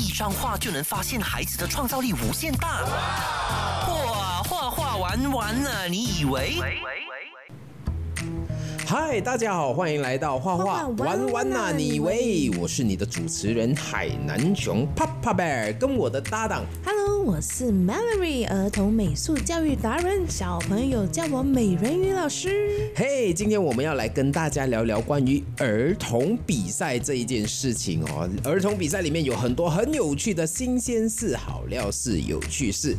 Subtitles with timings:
[0.00, 2.84] 一张画就能发现孩子的创造力无限大。
[2.84, 6.58] 哇，画画玩完了，你以为？
[8.92, 12.50] 嗨，大家好，欢迎来到画画玩玩玩呐、呐你以为？
[12.58, 22.90] 我是你的主持人海南熊 Papa Bear，跟我的搭档 Hello，我是 Mallory，儿童美术教育达人，小朋友叫我美人鱼老师。
[22.96, 28.28] 嘿今天我们要来跟大家聊聊关于儿童比赛这一件事情哦。
[28.42, 32.96] 儿童比赛里面有很多很有趣的新鲜事、好料事、有趣事。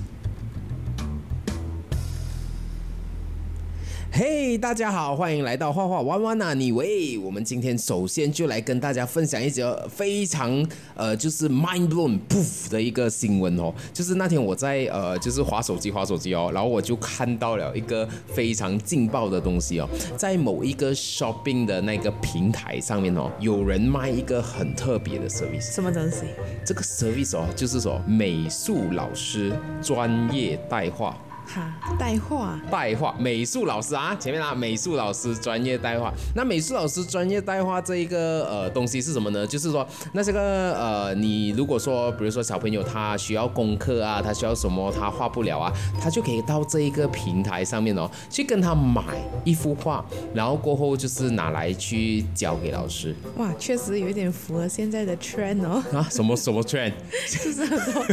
[4.14, 13.74] 嘿大家好，欢迎来到画画玩玩呐、你喂，我们今天首先就来跟大家分享一则非常呃，就是 mind blown poof 的一个新闻哦。
[13.94, 19.88] 就是那天我在呃，就是划手机划手机哦，然后我就看到了一个非常劲爆的东西哦，
[20.18, 25.72] 在某一个 shopping 的那个平台上面哦，有人卖一个很特别的 service。
[25.74, 26.26] 什么东西？
[26.66, 31.18] 这个 service 哦，就是说美术老师专业带画。
[31.54, 32.58] 哈，带画。
[32.72, 36.14] 带画，美术老师啊，前面啊，美术老师专业带画。
[36.34, 39.46] 那美术老师专业带画这一个呃东西是什么呢？
[39.46, 45.72] 就是说，那这个呃，你如果说，比如说小朋友他需要功课啊，他需要什么，他画不了啊，
[46.02, 49.04] 他就可以到这一个平台上面哦，去跟他买
[49.44, 56.94] 一幅画，然后过后就是拿来去交给老师哇，确实有一点符合现在的 trend 哦，啊，什么什么 trend。
[57.30, 58.06] 就是很多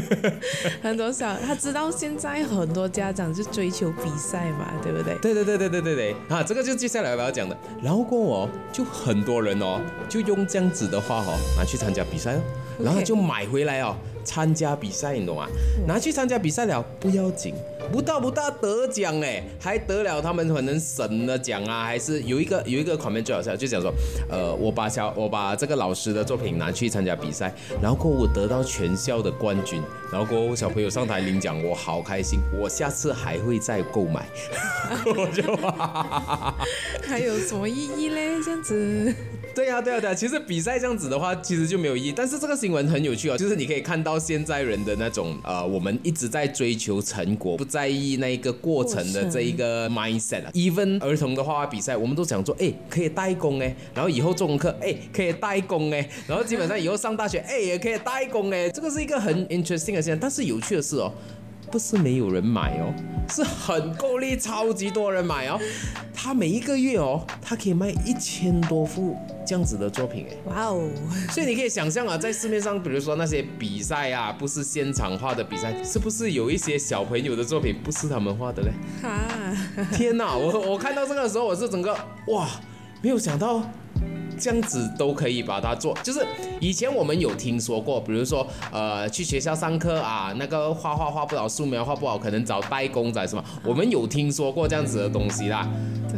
[0.82, 5.14] 很多小，他知道现在很多家长就追求比赛嘛，对不对？
[5.16, 7.56] 对对对对对对对啊，这个就接下来我要讲的。
[7.82, 12.40] 然后过后哦，就很多人哦，就用这样子的话哦，拿去参加比赛哦，
[12.78, 15.46] 然后就买回来哦，参加比赛，你懂吗？
[15.86, 17.54] 拿去参加比赛了不要紧，
[17.90, 23.92] 不到不到得奖哎，还得了他们可能省的奖啊，还是有一个有一个 comment 最好笑，就讲说，
[24.28, 34.26] 呃，我把小我把这个老师的作品拿去参加比赛，然后过后我得到全校的冠军，然后过后小朋友上台领奖，我好开心，我下次还会再购买。
[35.04, 35.42] 我就
[37.06, 38.40] 还有什么意义嘞？
[38.42, 39.14] 这样子，
[39.54, 42.12] 对呀、对呀、对呀、其实比赛这样子的话，其实就没有意义。
[42.14, 50.50] 但是这个新闻很有趣哦，就是你可以看到现在人的那种呃，我们一直在追求成果，不在意那一个过程的这一个 mindset 啊。
[50.54, 60.18] even 儿童的画画比赛，我们都讲说，哎，可以代工哎，然后以后做功课，哎，可以代工哎，然后基本上以后上大学，哎，也可以代工哎，这个是一个很 interesting 的现象。
[60.18, 61.12] 但是有趣的是哦。
[61.70, 62.92] 不是没有人买哦，
[63.30, 65.60] 是很够力，超级多人买哦。
[66.14, 70.36] 他每一个月哦，他可以卖一千多幅这样子的作品哎。
[70.46, 70.88] 哇哦，
[71.30, 78.72] 所以你可以想象啊，在市面上，比如说那些比赛啊，不是现场画的比赛，是不是有一些小朋友的作品不是他们画的嘞？
[79.02, 81.96] 哈，天哪，我我看到这个的时候，我是整个
[82.28, 82.48] 哇，
[83.02, 83.62] 没有想到。
[84.38, 86.24] 这样子都可以把它做，就是
[86.60, 95.68] 以前我们有听说过，比如说呃去学校上课啊，那个画画画不好，素描画不好，可能找代工仔什么，我们有听说过这样子的东西啦。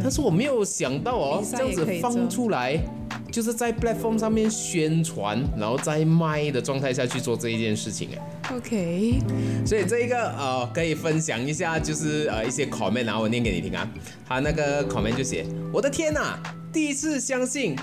[0.03, 2.78] 但是我没有想到哦这样子放出来，
[3.31, 8.56] 就是在 platform 上面宣传，然后在卖的状态下去做这一件事情哎。
[8.56, 9.19] OK，
[9.66, 13.88] 所以这一个呃，可以分享一下，就是呃一些 comment，然后我念给你听啊。
[14.26, 16.38] 他那个 comment 就写：我的天呐，
[16.72, 17.76] 第一次相信。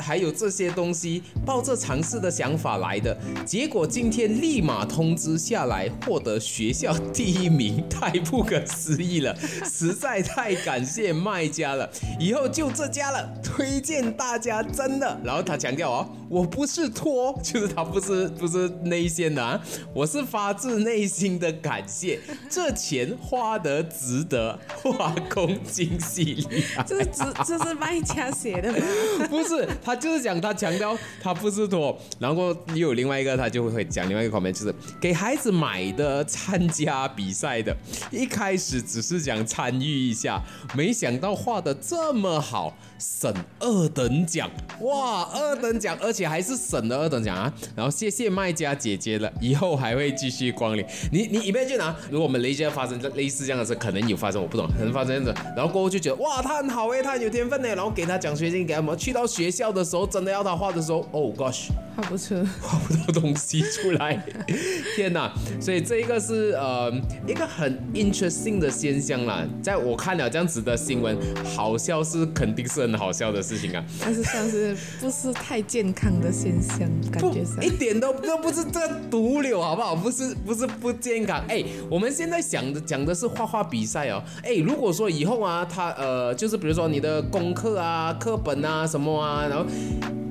[0.00, 15.20] 还有这些东西，抱着尝试的想法来的，结果今天立马通知下来，获得学校第一名，太不可思议了，实在太感谢卖家了，以后就这家了，推荐大家，真的。
[15.24, 19.60] 然后他强调哦，我不是托，就是他不是不是内线的啊，
[19.92, 26.84] 我是发自内心的感谢，这钱花得值得，画工精细厉害。
[26.86, 28.78] 这是只这是卖家写的吗？
[29.28, 37.74] 不是，他就是讲他强调他不是托，然后又有另外一个他就会讲另外一个方面就是给孩子买的参加比赛的，
[38.10, 40.42] 一开始只是想参与一下，
[40.76, 44.50] 没想到画的这么好，省二等奖，
[44.82, 47.50] 哇，二等奖，而且还是省的二等奖啊！
[47.74, 50.84] 然后谢谢卖家姐姐了，以后还会继续光临。
[51.10, 62.34] 你你一边去拿，如果我们雷家发生这类似这样的事，可能有发生，我不懂，可能发生这样子，然后过后就觉得哇，他很好诶，他很有天分呢，然后给他奖学金，给他们去到学校的时候，真的要他画的时候，Oh gosh，画不出。
[62.60, 64.24] 画不到东西出来，
[64.96, 65.32] 天哪！
[65.60, 66.92] 所以这一个是呃
[67.26, 76.78] 一个很 interesting 的现象啦，在我看了这样子的新闻，好笑是肯定是很好笑的事情啊，但是算是不是太健康的现象，
[77.10, 79.94] 感不觉上一点都都不是这毒瘤，好不好？
[79.96, 81.44] 不是不是不健康。
[81.48, 84.22] 哎，我们现在想的讲的是画画比赛哦。
[84.42, 89.64] 哎，如果说以后啊，他呃，就是比如说你的功课啊、课本啊什么啊，然后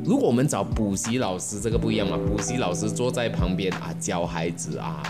[0.06, 5.04] 如果我们找补习老师，这个不一样嘛，补习老师坐在旁边啊教孩子啊，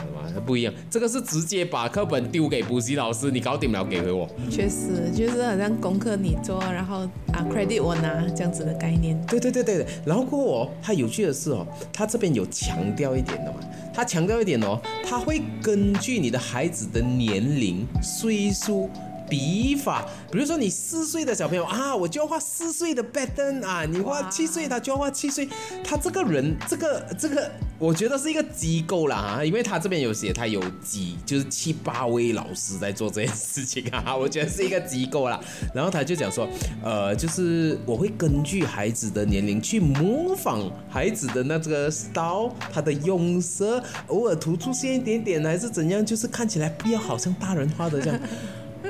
[0.44, 4.28] 不一样，这个是直接把课本丢给补习老师，你搞定了给回我。
[4.50, 7.02] 确实，就是好像功课你做，然后
[7.32, 9.16] 啊 credit 我拿这样子的概念。
[9.28, 13.60] 对对对对对，然后过哦，他有趣的是哦，他这边有强调一点的嘛，
[13.94, 18.90] 他强调一点哦，他会根据你的孩子的年龄、岁数。
[19.30, 25.48] 笔法，比如说你四岁的小朋友啊，我就要画四岁的 pattern 啊，你画七岁，他就要画七岁。
[25.84, 35.40] 他这个人，这个这个，我觉得是一个机构啦哈，因为他这边有写，他有几就是七八位老师在做这件事情啊，我觉得是一个机构啦。
[35.74, 36.48] 然后他就讲说，
[36.84, 48.20] 呃，就是我会根据孩子的年龄去模仿孩子的那这个 style，他的用色，偶尔突出现一点点还是怎样，就是看起来不要好像大人画的这样。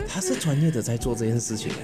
[0.08, 1.72] 他是专业的在做这件事情。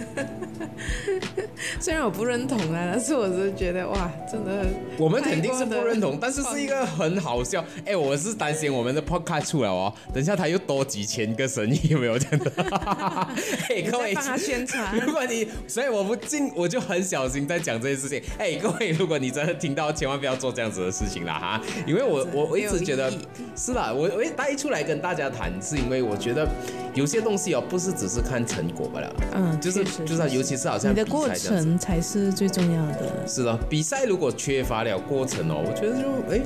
[1.79, 4.65] 虽然我不认同啊，但是我是觉得哇，真的，
[4.97, 7.63] 我们肯定是不认同，但是是一个很好笑。
[7.85, 12.51] 哎，我是担心我们的 podcast 出来哦，等一下他又多几千个生意，有没有这样的？
[13.69, 14.95] 哎，各位，帮他宣传。
[14.99, 18.21] 如果你，所以我不进，我就很小心在讲这件事情。
[18.37, 23.11] 哎，各位，如果你真的听到，千万不要做这样子的事情啦哈，因为我我我一直觉得
[23.55, 26.47] 是啦，我我带出来跟大家谈，是因为我觉得
[26.93, 33.27] 有些东西哦，不是只是看成果罢了，嗯，就是就是，尤其是好像你的过程才是最重要的。
[33.27, 36.41] 是的，比赛如果缺乏了过程哦，我觉得就哎。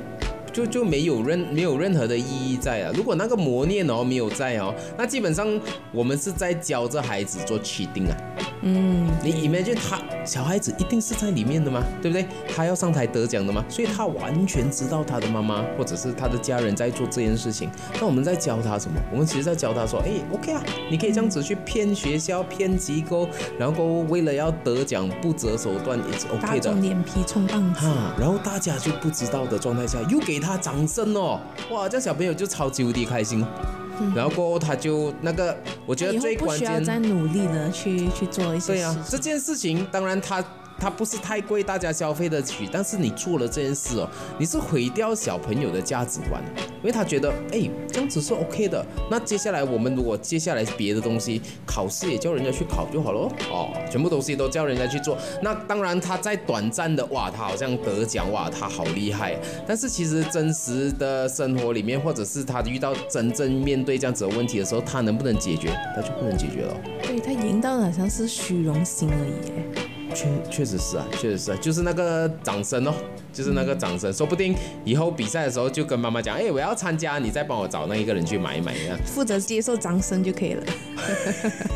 [0.58, 2.92] 就就没有任没有任何的意义在啊！
[2.96, 5.48] 如果那个磨练哦没有在哦，那基本上
[5.92, 8.18] 我们是在教这孩子做起定啊。
[8.64, 11.84] 嗯，你 imagine 他小孩子一定是在里面的吗？
[12.02, 12.26] 对不对？
[12.56, 13.64] 他要上台得奖的吗？
[13.70, 17.70] 所以他完全知道他的妈妈或者是他的家人在做这件事情。
[18.02, 19.00] 那我们在教他什么？
[19.12, 26.74] 我们其实在教他说，哎，OK 啊，你可以这样子去骗学校、骗机构，然后为了要得奖不择手段也是 OK 的。
[26.74, 27.82] 大脸皮充棒子。
[27.82, 30.47] 哈，然后大家就不知道的状态下又给他。
[30.48, 31.40] 他掌声哦，
[31.70, 33.46] 哇，这小朋友就超级无敌开心，
[34.16, 35.56] 然后过后他就那个，
[35.86, 40.44] 我觉得最关键，再努力的去去做一些对啊，这件事情当然他。
[40.80, 42.70] 它不是太贵，大家消费得起。
[42.72, 44.10] 但是你做了这件事哦，
[44.40, 46.42] 你是毁掉小朋友的价值观，
[46.78, 48.86] 因为他觉得，哎，这样子是 OK 的。
[49.10, 55.18] 那接下来我们如果接下来别的东西，考试也叫人家去考就好了哦，全部东西都叫人家去做。
[55.42, 59.36] 那当然他在短暂的哇，他好像得奖哇，他好厉害。
[59.68, 65.70] 但是其实真实的生活里面，或者是他遇到真正面对这样子的问题的时候，他能不能解决？
[65.96, 66.78] 他就不能解决了。
[67.04, 69.87] 对他赢到的好像是虚荣心而已。
[70.14, 72.94] 确确实是啊，确实是，啊，就是那个掌声哦，
[73.34, 80.64] 就是那个掌声，说不定以后比赛的时候就跟妈妈讲，哎，我要参加，你再帮我找那一个人去买一买啊， 负责接受掌声就可以了。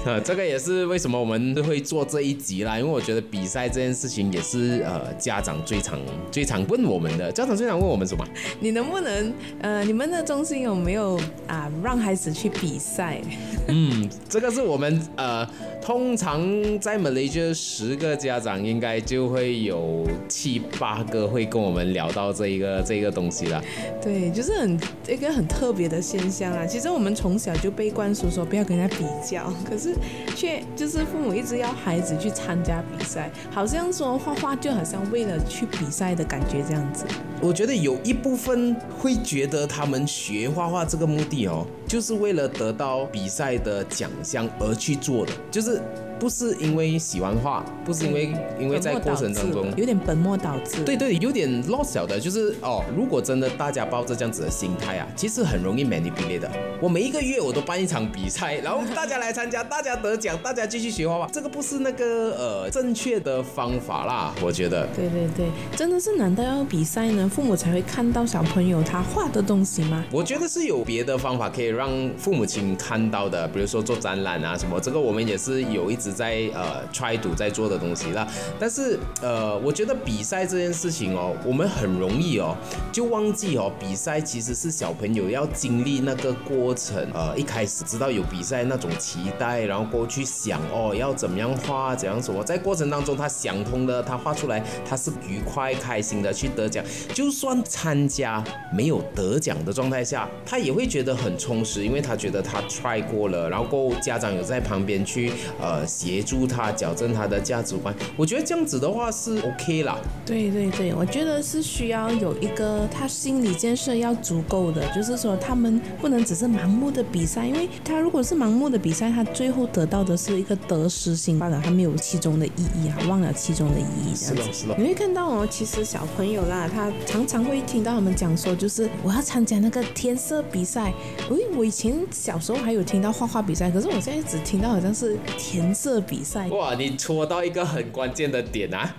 [0.05, 5.99] 呃， 这个也是为什么我们会做这一集啦，因为我觉得比赛这件事情也是呃家长最常
[6.31, 8.25] 最常问我们的，家长最常问我们什么？
[8.59, 13.21] 你能不能呃，你们的中心有没有啊让孩子去比赛？
[13.67, 15.47] 嗯，这个是我们呃，
[15.81, 16.41] 通常
[16.79, 23.63] 在 Malaysia 十个家长应该就会有七八个会跟我们聊到这一个这个东西了。
[24.01, 26.65] 对，就是很一个很特别的现象啊。
[26.65, 29.95] 其实我们从小就被灌输说不要跟人家比较，可是
[30.35, 37.05] 却就是父母一直要孩子去参加比赛，好像说画画就好像为了去比赛的感觉这样子。
[37.41, 45.81] 我觉得有一部分会觉得他们学画画这个目的哦，就是为了得到比赛的奖项而去做的，就是。
[46.21, 50.83] 不是因为喜欢画，不是因为因为在过程当中有点本末倒置。
[50.83, 56.51] 对对，有点 lost 小的，就是哦，如果真的大家抱着这样子的心态啊，其实很容易 manipulate 的。
[56.79, 62.05] 我每一个月我都办一场比赛，然后大家来参加，大家得奖，大家继续学画画，这个不是那个
[62.37, 64.87] 呃正确的方法啦，我觉得。
[64.95, 67.27] 对对对，真的是难道要比赛呢？
[67.27, 70.05] 父母才会看到小朋友他画的东西吗？
[70.11, 76.11] 我觉得是有别的方法可以让让父母亲看到的，比如说做展览啊什么，这个我们也是有一直。
[76.11, 78.27] 在呃 try to 在做的东西啦，
[78.59, 82.53] 但是呃，我觉得比赛这件事情哦，我们很容易哦，
[82.91, 96.83] 就忘记哦，比赛其实是小朋友要经历那个过程，呃，一开始知道有比赛那种期待，然后过去想哦，要怎么样画，怎样什么，在过程当中他想通了，他画出来他是愉快开心的去得奖，
[97.13, 98.43] 就算参加
[98.75, 101.70] 没有得奖的状态下，他也会觉得很充实。
[101.71, 107.95] 是因为他觉得他 try 过了，然后过后家长有在旁边去呃协助他矫正他的价值观。
[108.17, 109.97] 我觉得这样子的话是 OK 啦。
[110.25, 124.51] 对对对，我觉得是需要有一个他心理建设要足够的，就是说他们不能只是盲目的比赛，因为他如果是盲目的比赛，他最后得到的是一个得失心罢了，他没有其中的意义啊，忘了其中的意义这样子。
[124.51, 130.91] 是的，你会看到哦，其实小朋友啦，他常常会听到他们讲说，就是我要参加那个天色比赛。
[131.29, 136.47] 喂，我以前小时候还有听到画画比赛，可是我现在只听到好像是填色比赛。
[136.49, 138.95] 哇，你戳到一个很关键的点啊！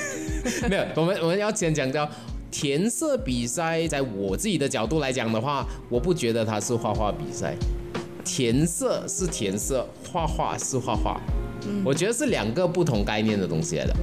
[0.68, 2.08] 没有，我们我们要先讲到
[2.50, 7.54] 填色比赛，在我自己的角度来讲的话，我不觉得它是画画比赛。
[8.24, 11.20] 填色是填色，画画是画画，
[11.84, 13.96] 我觉得是两个不同概念的东西来的。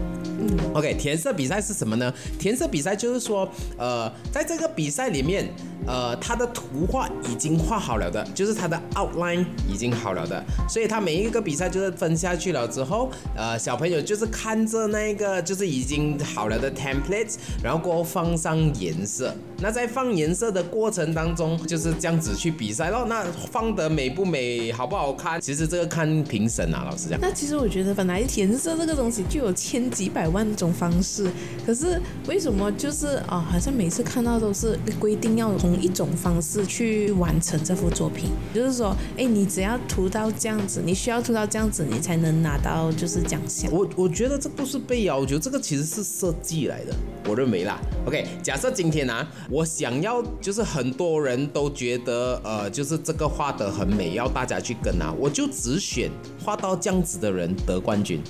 [0.74, 2.14] OK，填色比赛是什么呢？
[2.40, 3.48] 填色比赛就是说，
[3.78, 5.48] 呃，在这个比赛里面，
[5.88, 19.34] 呃，他的图画已经画好了的，就是他的 outline 已经好了的，所以他每一个比赛就是分下去了之后，呃，小朋友就是看着那个就是已经好了的 template，然后过后放上颜色。
[19.60, 23.06] 那在放颜色的过程当中，就是这样子去比赛咯。
[23.10, 27.20] 那放得美不美，好不好看，其实这个看评审啊，老师讲。
[27.20, 31.32] 那其实我觉得本来填色这个东西就有千几百万种方式，
[31.66, 43.72] 可是为什么就是啊，好像每次看到都是规定要同一种方式去完成这幅作品，就是说，哎，你只要涂到这样子，你需要涂到这样子，你才能拿到就是奖项。
[43.72, 46.94] 我我觉得这不是被要求，这个其实是设计来的，
[47.28, 47.80] 我认为啦。
[48.06, 56.10] OK，假设今天啊，我想要就是很多人都觉得呃，就是这个画得很美，要大家去跟啊，我就只选
[56.44, 58.22] 画到这样子的人得冠军。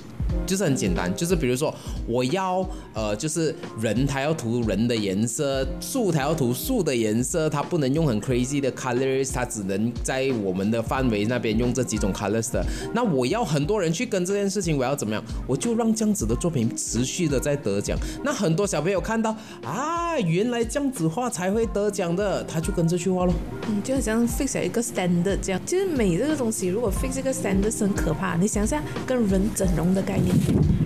[0.46, 1.74] 就是很简单，就是比如说
[2.06, 12.64] 我要呃，就是人他要涂人的颜色，树他要涂树的颜色，他不能用很 crazy 的 colors，他只能在我们的范围那边用这几种 colors 的。
[12.94, 15.22] 那我要很多人去跟这件事情，我要怎么样？
[15.46, 17.98] 我就让这样子的作品持续的在得奖。
[18.24, 23.34] 那很多小朋友看到啊，原来这样子画才会得奖的，他就跟着去画咯。
[23.68, 25.60] 嗯，就好像 fix 一个 standard 这样。
[25.66, 28.36] 其实美这个东西，如果 fix 一个 standard 是很可怕。
[28.36, 30.17] 你想想跟人整容的概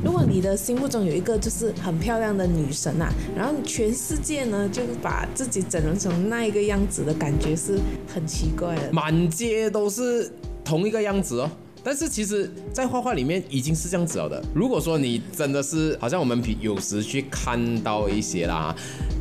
[0.05, 7.79] 如果你的心目中有一个就是很漂亮的女神啊，然后全世界呢就把自己整容成那一个样子的感觉是
[8.13, 10.31] 很奇怪的，满街都是
[10.65, 11.51] 同一个样子哦。
[11.85, 14.43] 但是其实，在画画里面已经是这样子了的。
[14.55, 18.75] 如果说你真的是好像我们有时去看到一些啦，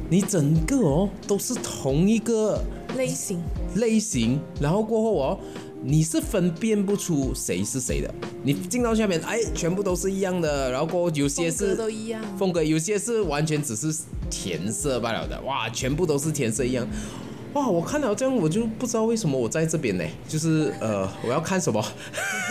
[0.10, 2.64] 你整个哦都是同一个
[2.96, 3.42] 类型
[3.76, 5.40] 类型，然后过后哦。
[5.84, 8.14] 你是分辨不出谁是谁的。
[8.44, 10.72] 你进到下面，哎，全部都是一样的。
[10.72, 13.92] 然后过后有些是都一样风格，有些是完全只是
[14.30, 15.42] 填色罢了的。
[15.42, 16.88] 哇，全部都是填色一样。
[17.54, 20.04] 哇，我看到这样，我就不知道为什么我在这边呢？
[20.26, 21.84] 就是呃，我要看什么？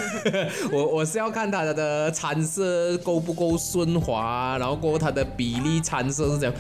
[0.71, 6.55] 我我是要看它的参色够不够顺滑，然后过后它的比例参色是怎样。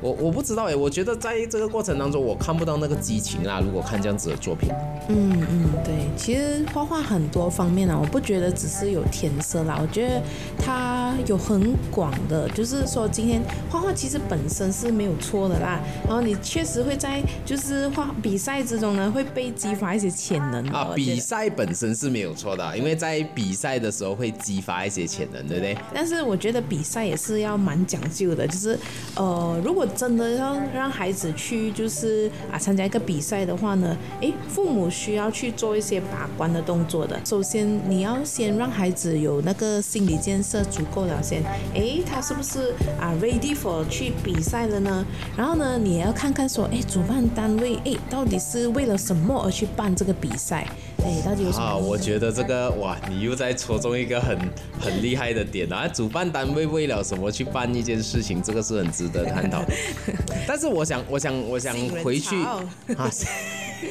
[0.00, 3.60] 我我不知道哎，我觉得在这个过程当中，我看不到那个激情啊。
[3.64, 4.68] 如果看这样子的作品，
[5.08, 10.20] 嗯嗯，对，其实画画很多方面啊，我不觉得只是有填色啦，我觉得
[10.58, 15.80] 它有很广的，就是说今天画画其实本身是没有错的啦。
[16.08, 17.83] 然后你确实会在就是。
[17.90, 20.92] 画比赛之中呢，会被激发一些潜能啊。
[20.94, 25.76] 比赛本身是没有错的，因为在比赛的时候会激发一些潜能，对不对？
[25.94, 28.78] 但是我觉得比赛也是要蛮讲究的，就是
[29.16, 37.18] 呃，如果真的要让孩子去就是啊参加一个比赛的话呢，诶，父母需要去做一些把关的动作的。
[37.24, 41.42] 首先你要先让孩子有那个心理建设足够了先，
[41.74, 45.04] 诶，他是不是啊 ready for 去比赛了呢？
[45.36, 47.73] 然后呢，你也要看看说，诶，主办单位。
[47.84, 50.66] 哎，到底是为了什么而去办这个比赛？
[51.04, 51.64] 哎，到底有什么？
[51.64, 54.38] 啊，我觉得这个哇，你又在戳中一个很
[54.80, 55.86] 很 厉害的点啊！
[55.88, 58.42] 主办单位为了什么去办一件事情？
[58.42, 59.62] 这个是很值得探讨。
[60.46, 62.36] 但是我想，我想，我想回去
[62.96, 63.10] 啊。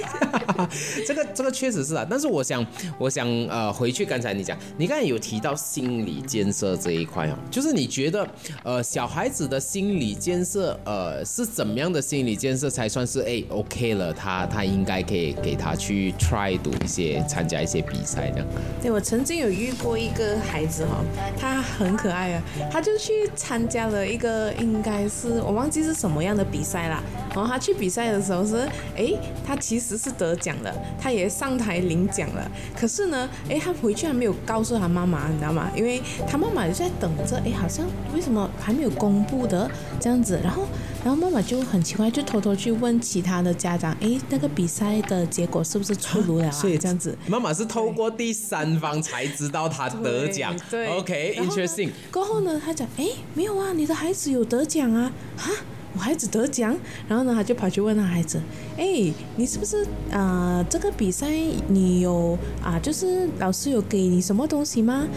[1.06, 2.66] 这个这个确实是啊，但是我想
[2.98, 8.28] 我想呃回去刚才你讲，你刚才有提到心理建设这一块哦，就是你觉得
[8.64, 18.48] 呃小孩子的心理建设呃是怎么样的心理建设才算是哎 OK 了，他他应该可以给他去 try 读一些参加一些比赛这样。
[18.82, 21.04] 对我曾经有遇过一个孩子哈，
[21.38, 27.04] 他很可爱啊，他就去参加了一个应该是我忘记是什么样的比赛啦。
[27.30, 28.58] 然后他去比赛的时候是，
[28.96, 29.12] 哎，
[29.46, 32.50] 他其实是得奖了，他也上台领奖了。
[32.76, 35.70] 可是呢，哎，他回去还没有告诉他妈妈，你知道吗？
[35.76, 37.86] 因为他妈妈就在等着，哎，好像
[38.16, 40.40] 为什么还没有公布的这样子。
[40.44, 40.66] 然后，
[41.04, 46.52] 然后妈妈就很奇怪，就偷偷去问其他的家长，哎，那个比赛的结果是不是出炉了？
[46.52, 50.56] 所以这样子，妈妈是透过第三方才知道他得奖。
[50.70, 51.90] 对，OK，interesting。
[52.12, 55.52] 过后呢，他讲，哎，没有啊，你的孩子有得奖啊，哈。
[55.94, 56.76] 我孩子得奖，
[57.08, 58.42] 然后呢，他就跑去问他孩子
[58.78, 60.66] ：“哎，你是不是啊？
[60.70, 61.30] 这个比赛
[61.68, 62.80] 你有啊？
[62.80, 65.08] 就是老师有给你什么东西吗？”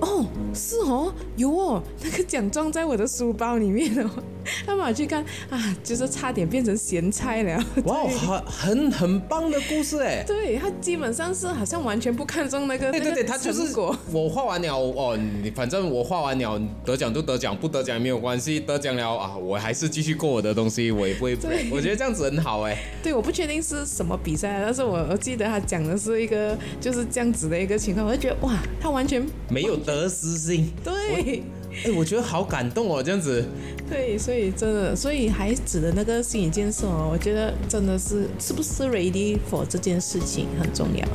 [0.00, 4.10] 哦，是哦，有哦，那个奖状在我的书包里面哦。
[4.66, 7.64] 他马去看啊，就是差点变成咸菜了。
[7.84, 8.04] 哇，
[8.46, 10.24] 很很很棒的故事哎。
[10.26, 12.90] 对他基本上是好像完全不看重那个。
[12.90, 13.74] 对对对，他就是
[14.12, 21.36] 我画完了哦，你反正我画完了得奖就得奖，不得奖也没有关系，得奖了啊，我还是继续过我的东西，我也不会。
[21.36, 22.76] 对，我觉得这样子很好哎。
[23.02, 30.70] 对，我不确定是什么比赛，但是我我记得他讲的是一个就是这样子的一个情况，我就觉得哇，他完全没有得失心。
[30.84, 31.42] 对。
[31.84, 33.44] 哎，我觉得好感动哦，这样子。
[33.88, 41.06] 对，所以真的，所以孩子的那个心理建设哦，我觉得真的是是不是 ready for 这件事情很重要。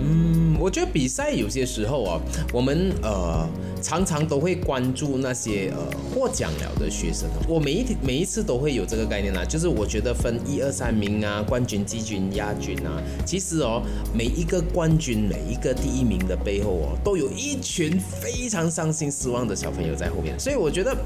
[0.00, 2.20] 嗯，我觉得比赛有些时候啊，
[2.52, 3.48] 我们呃
[3.80, 5.78] 常常都会关注那些呃
[6.14, 7.28] 获奖了的学生。
[7.48, 13.82] 我每一每一次都会有这个概念啊，就是我觉得分一二三名啊，冠军、季军、亚军啊，其实哦，
[14.12, 20.38] 每一个冠军、每一个第一名的背后哦，都有一群非常伤心失望的小朋友在后面。
[20.38, 20.96] 所以我觉得。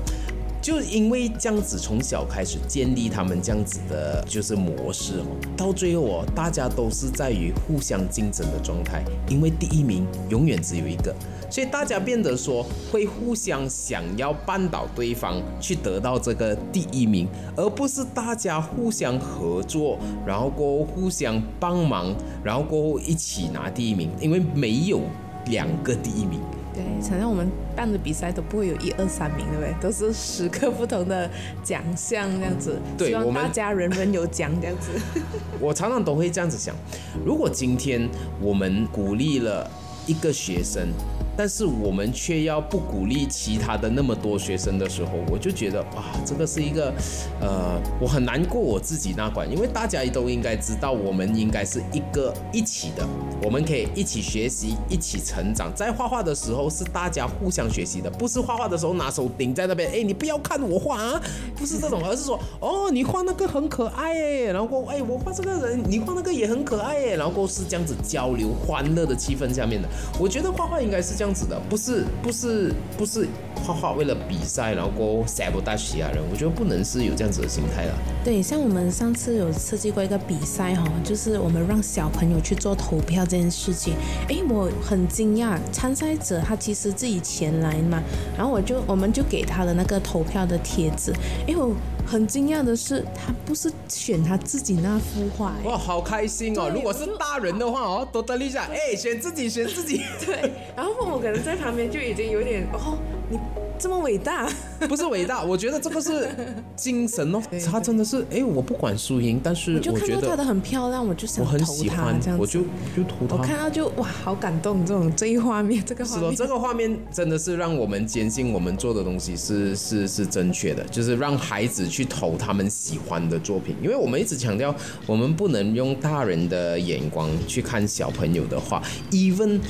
[0.61, 11.15] 就因为这样子从小开始建立他们这样子的，就是模式哦，到最后哦，大家都是在于互相竞争的状态，因为第一名永远只有一个，
[11.49, 25.01] 所以大家变得说会互相想要绊倒对方去得到这个第一名，而不是大家互相合作，然后过后互相帮忙，然后过后一起拿第一名，因为没有
[25.47, 26.41] 两个第一名。
[26.77, 29.75] 对，反正我们办的比赛都不会有一二三名，对不对？
[29.81, 31.29] 都是十个不同的
[31.65, 32.79] 奖项这样子。
[32.99, 34.91] 对，希望大家人人有奖这样子。
[35.59, 36.77] 我常常都会这样子想，
[37.25, 38.07] 如果今天
[38.41, 39.69] 我们鼓励了
[40.07, 40.89] 一个学生。
[41.37, 46.93] 但是我们却要不鼓励其他的那么多学生的时候，我就觉得哇，这个是一个，
[47.41, 53.07] 呃，我很难过我自己那关，因为大家都应该知道，我们应该是一个一起的，
[53.43, 55.71] 我们可以一起学习，一起成长。
[55.75, 61.21] 在画画的时候是大家互相学习的，不是画画的时候拿手顶在那边，哎，你不要看我画啊，
[61.55, 71.26] 不是这种，而是说，哦，你画那个很可爱哎，然后哎，我画这个人，你画那个也很可爱哎，然后是这样子交流欢乐的气氛下面的，我觉得画画应该是这样。
[71.27, 77.93] 这样子的不是不是不是画画为了比赛，然后过 sabotage 其他人，我觉得不能是有这样子的心态了。
[78.25, 83.95] 对，像我们上次有设计过一个比赛哈，就是我们让小朋友去做投票这件事情。
[84.29, 88.01] 哎，我很惊讶，参赛者他其实自己前来嘛，
[88.37, 91.13] 然后我就我们就给他的那个投票的帖子。
[91.49, 91.75] 哎，我
[92.07, 95.53] 很惊讶的是，他不是选他自己那幅画。
[95.65, 96.71] 哇，好开心哦！
[96.73, 100.03] 如果是大人的话哦，多得一下，哎，选自己，选自己。
[100.25, 101.17] 对，然后父母。
[101.19, 103.39] 可能在旁边就已经有点哦，你
[103.79, 104.49] 这么伟大，
[104.89, 106.29] 不是伟大，我觉得这个是
[106.75, 107.43] 精神哦。
[107.71, 112.61] 他真的是哎，我不管输赢，但是我觉得他的很漂亮，我就想我很喜欢这样我就
[112.97, 113.37] 就投他。
[113.37, 124.75] 我看到就哇，好感动，这种这一画面，这个画面，这个画面真的是让我们坚信我们做的东西是是是正确的，就是让孩子去投他们喜欢的作品，因为我们一直强调，
[125.07, 129.61] 我们不能用大人的眼光去看小朋友的画，even。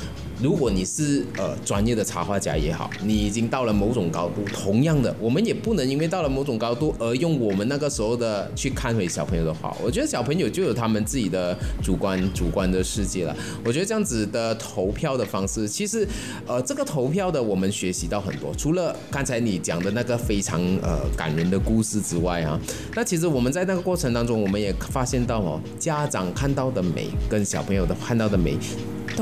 [0.42, 9.74] 如果你是呃专业的插画家也好，你已经到了某种高度，同样的，我们也不能因为到了某种高度而用我们那个时候的去看回小朋友的画。
[9.82, 13.34] 我觉得小朋友就有他们自己的主观主观的世界了。
[13.64, 16.06] 我觉得这样子的投票的方式，其实
[16.46, 18.54] 呃这个投票的我们学习到很多。
[18.56, 22.60] 除了刚才你讲的那个非常呃感人的故事之外啊，
[22.94, 28.58] 那其实我们在那个过程当中，我们也发现到哦，家长看到的美跟小朋友的看到的美。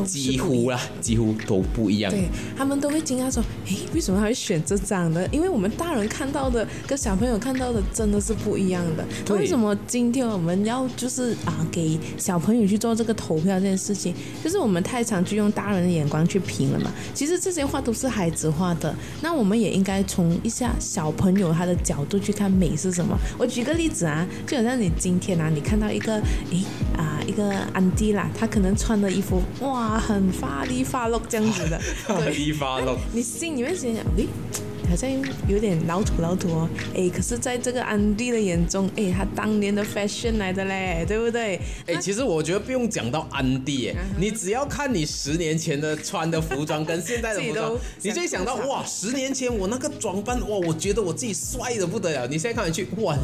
[0.04, 2.10] 几乎啦，几乎都不一样。
[2.10, 5.26] 对他们都会惊讶说：“诶，为什么他会选这张呢？
[5.30, 9.04] 因为我们大人看到的跟小朋友看到的真的是不一样的。
[9.34, 14.14] 为什么今天我们要就是啊给小朋友去做这个投票这件事情？
[14.42, 16.92] 就是我们太常去用大人的眼光去评了嘛。
[17.12, 23.16] 其实这些话都是孩子画的，那我们也应该从一下小朋友他的角度去看美是什么。
[23.38, 26.14] 我举个例子啊，就好像你今天啊，你看到一个
[26.50, 26.64] 诶
[26.96, 29.73] 啊一个安迪啦，他可能穿的衣服哇。
[29.74, 32.96] 啊，很发力发落这样子的， 发力发落。
[33.12, 34.26] 你心里面想想，诶，
[34.88, 35.10] 好像
[35.48, 41.60] 有点老土老土哦，哎，可是在这个安迪的眼中，哎，他当年的 fashion 来的嘞，对不对？
[41.86, 52.26] 哎，其实我觉得不用讲到安迪，你只要看你十年前的穿的服装跟现在的服装，你就会想到哇，十年前我那个装扮哇，我觉得我自己帅的不得了。
[52.26, 53.16] 你现在看回去，哇，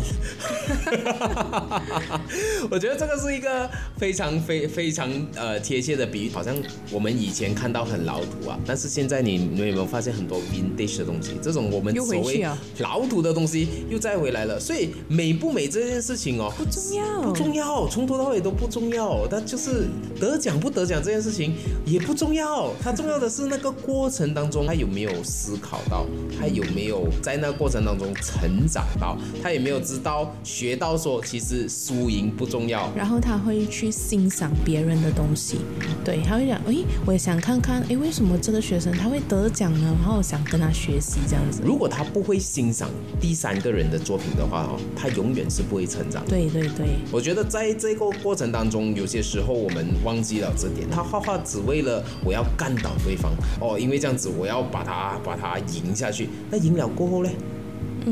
[2.71, 6.57] 我觉得这个是一个非常非非常呃贴切的比喻，好像
[6.91, 11.33] 我们以前看到很老土啊，但是现在你你有没有发现很多 vintage 的东西？
[11.43, 12.47] 这种我们所谓
[12.79, 14.59] 老土的东西又再回来了。
[14.59, 19.27] 所以美不美这件事情哦，不重要，不重要，从头到尾都不重要。
[19.31, 19.87] 但就是
[20.19, 26.07] 得奖不得奖这件事情也不重要，它重要的是那个过程当中他有没有思考到，
[26.39, 32.91] 他有没有在那个过程当中成长到，他有没有知道学到说其实输赢不重要。
[32.97, 35.59] 然后他会去欣赏别人的东西，
[36.05, 39.97] 对，他会讲，哎，我也想看看，哎，为什么这个学生他会得奖呢？
[40.01, 41.63] 然后想跟他学习这样子。
[41.65, 46.25] 如果他不会欣赏第三个人的作品的话，哦，他永远是不会成长。
[46.27, 50.89] 对对对，我觉得在这个过程当中，有些时候我们忘记了这点。
[50.91, 56.29] 他画画只为了我要干倒对方，哦，因为这样子我要把他把他赢下去。
[56.51, 57.31] 那赢了过后呢？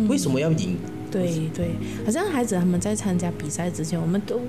[0.07, 0.77] 为什么要赢？
[1.11, 1.71] 对对，
[2.05, 4.41] 好像孩子他们在参加比赛之前，我们都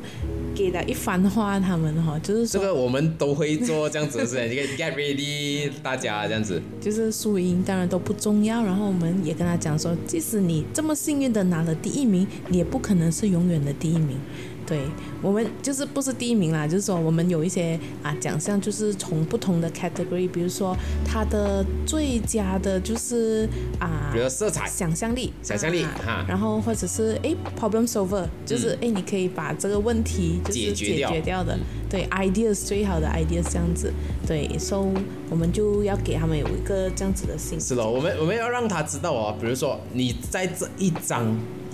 [0.56, 14.18] 给了一番话，他们哈，就是这个我们都会做这样子的事情， 你可以 get ready，大家这样子，就是输赢当然都不重要，然后我们也跟他讲说，即使你这么幸运的拿了第一名，你也不可能是永远的第一名。
[14.70, 14.82] 对
[15.20, 31.58] 我们就是不是第一名啦，就是说我们有一些啊奖项，就是从不同的 category，比如说它的最佳的就是啊，比如色彩、想象力、想象力哈，然后或者是哎 problem solver，就是哎你可以把这个问题就是解决掉的，
[31.90, 33.92] 对 ideas 最好的 ideas 这样子，
[34.28, 34.86] 对，so
[35.32, 41.26] 我们就要给他们有一个这样子的信是了，我们我们要让他知道哦，比如说你在这一张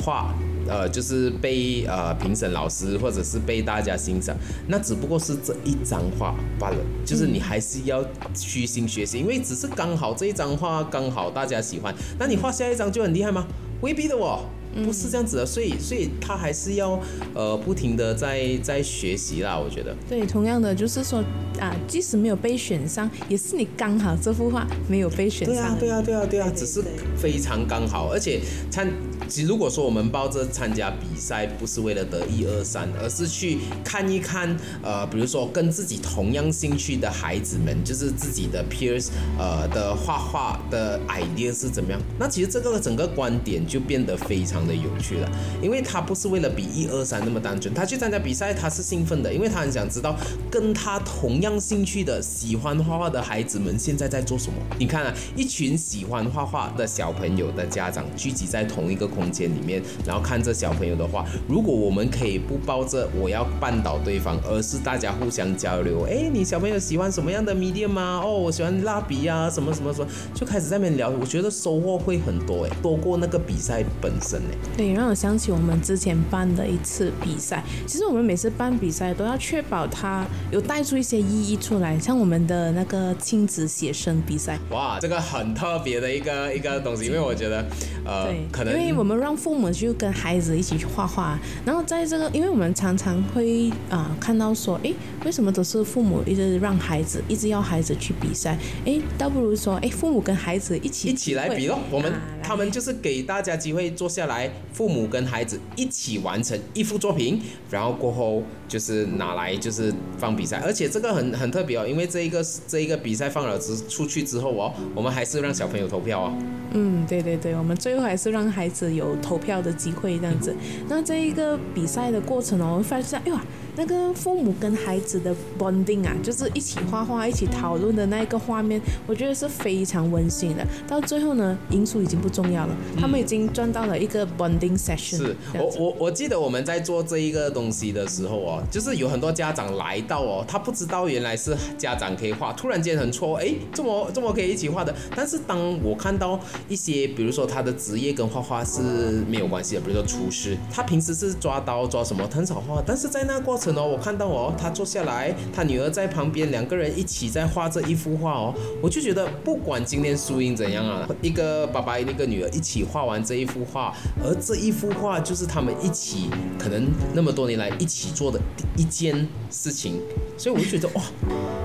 [0.01, 0.34] 画。
[0.67, 4.36] 呃，就是被呃评审老师或者是被大家欣赏，
[4.67, 6.78] 那只不过是这一张画罢了。
[7.06, 13.45] 就是你还是要虚心学习，因为只是刚好这一张画刚好大家喜欢，那你画下一张就很厉害吗？
[13.82, 14.45] 未必的哦。
[14.83, 16.99] 不是这样子的，所以所以他还是要
[17.33, 19.95] 呃不停的在在学习啦，我觉得。
[20.09, 21.23] 对，同样的就是说
[21.59, 25.55] 啊，即使没有被选上，也是你刚好这幅画没有被选上。
[25.55, 26.83] 对啊，对啊，对啊，对啊，只是
[27.17, 28.91] 非常刚好，而且参，
[29.29, 39.07] 其如果说我们抱着参加比赛不是为了得一二三，而是去看一看呃，比如说跟自己同样兴趣的孩子们，就是自己的 peers
[39.39, 44.64] 呃的画画的 idea 是怎么样，那其实这个整个观点就变得非常。
[44.65, 45.30] 的有趣了，
[45.62, 50.15] 因为他不是为了比一二三那么单纯，他去参加比赛，他是兴奋的，因为他很想知道
[50.49, 54.54] 跟他同样兴趣的喜欢画画的孩子们现在在做什么。
[54.78, 61.25] 你看啊，一群喜欢画画的小朋友的家长聚集在同一个空间里面，然后看着小朋友的画。
[61.47, 68.21] 如果我们可以不抱着我要绊倒对方，而是大家互相交流，哎，你小朋友喜欢什么样的 medium 吗？
[68.23, 74.54] 哦，我喜欢蜡笔啊，什么什么什么，就开始在那边聊，我觉得收获会很多，哎，多过那个比赛本身，哎。
[74.77, 77.63] 对，让我想起我们之前办的一次比赛。
[77.87, 84.59] 其实我们每次办比赛都要确保它有带出一些意义出来，像我们的那个亲子写生比赛。
[84.71, 87.65] 哇，这个很特别的一个一个东西，因为我觉得，
[88.05, 94.91] 呃，可能因为我们让父母就跟孩子一起去画画，然后在这个，因为我们常常会啊看到说，哎，
[95.23, 98.57] 为什么都是父母一直让孩子，一直要孩子去比赛？
[98.85, 101.79] 哎，倒不如说，哎，父母跟孩子一起一起来比咯。
[101.89, 102.11] 我们
[102.43, 104.34] 他们就是给大家机会坐下来。
[104.73, 108.43] 父母跟孩子一起完成一幅作品，然后过后
[108.75, 116.33] 就是拿来就是放比赛，而且这个很很特别哦，因为这一个这一个比赛放了之出去之后哦，我们还是让小朋友投票哦。
[116.73, 120.53] 嗯，对对对，我们最后还是让孩子有投票的机会这样子。
[120.89, 123.41] 那这一个比赛的过程哦，会发现，哎呀。
[123.77, 130.65] 那个父母跟孩子的 bonding 啊，就是一起画画、一起讨论的那一个画面，我觉得是非常温馨的。
[130.88, 135.17] 到最后呢，因素已经不重要了，他们已经赚到了一个 bonding session。
[135.17, 144.93] 是我我我记得我们在做这一个东西的时候哦，就是有很多家长来到哦，他不知道原来是家长可以画，突然间很戳，哎，这么这么可以一起画的。
[145.15, 148.82] 但是当我看到一些，比如说他的职业跟画画是
[149.30, 153.86] 没有关系的，比如说厨师，他平时是抓刀抓什么，很少画，但是在那过程哦。
[153.86, 168.39] 我看到哦，他坐下来，他女儿在旁边，两个人一起在画这一幅画哦，我就觉得不管今天输赢怎样啊，一个爸爸一个女儿一起画完这一幅画，而这一幅画就是他们一起可能那么多年来一起做的
[168.75, 170.01] 一件事情。
[170.37, 171.01] 所以我就觉得哇，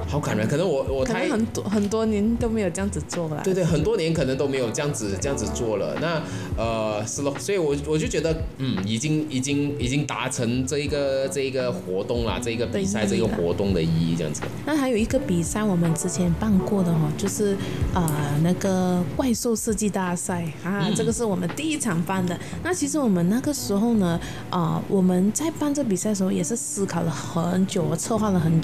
[0.06, 0.46] 好感人。
[0.48, 3.40] 可能我我太很多很多年都没有这样子做了。
[3.44, 5.96] 对对，很多年可能都没有这样子这样子做了。
[6.00, 6.22] 那
[6.56, 14.42] 呃是咯，所以我我就觉得嗯，已经已经已经达成这一个这一个活动啦，这一个比赛这个活动的意义这样子。
[14.64, 17.56] 那还有一个比赛，我们之前办过的哦，就是
[17.92, 18.08] 呃
[18.42, 22.38] 那个怪兽设计大赛啊，这个是我们第一场办的。
[22.62, 28.59] 那其实我们那个时候呢，啊我们在办这比赛的时候也是思考了很久，我策划了很久。